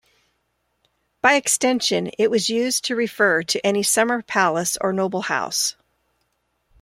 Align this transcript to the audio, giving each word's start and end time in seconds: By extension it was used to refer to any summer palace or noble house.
By 1.21 1.35
extension 1.35 2.07
it 2.17 2.31
was 2.31 2.49
used 2.49 2.83
to 2.85 2.95
refer 2.95 3.43
to 3.43 3.63
any 3.63 3.83
summer 3.83 4.23
palace 4.23 4.75
or 4.81 4.93
noble 4.93 5.21
house. 5.21 5.75